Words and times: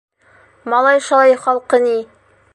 Малай-шалай 0.73 1.37
халҡы 1.45 1.83
ни! 1.87 1.97